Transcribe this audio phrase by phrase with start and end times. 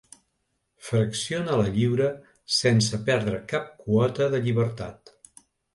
[0.87, 2.09] Fracciona la lliura
[2.61, 5.19] sense perdre cap quota de llibertat.